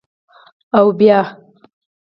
_اوبيا؟ 0.77 1.19